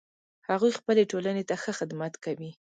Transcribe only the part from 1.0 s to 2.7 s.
ټولنې ته ښه خدمت کوي